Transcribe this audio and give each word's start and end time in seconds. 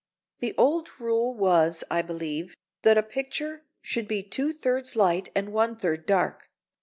The 0.39 0.55
old 0.57 0.99
rule 0.99 1.35
was, 1.37 1.83
I 1.91 2.01
believe, 2.01 2.55
that 2.81 2.97
a 2.97 3.03
picture 3.03 3.61
should 3.83 4.07
be 4.07 4.23
two 4.23 4.51
thirds 4.51 4.95
light 4.95 5.29
and 5.35 5.53
one 5.53 5.75
third 5.75 6.07
dark. 6.07 6.49